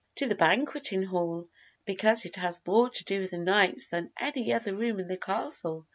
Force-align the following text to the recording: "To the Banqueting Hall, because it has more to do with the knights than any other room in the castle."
"To 0.15 0.25
the 0.25 0.33
Banqueting 0.33 1.03
Hall, 1.03 1.47
because 1.85 2.25
it 2.25 2.37
has 2.37 2.59
more 2.65 2.89
to 2.89 3.03
do 3.03 3.21
with 3.21 3.29
the 3.29 3.37
knights 3.37 3.89
than 3.89 4.11
any 4.19 4.51
other 4.51 4.75
room 4.75 4.99
in 4.99 5.07
the 5.07 5.15
castle." 5.15 5.85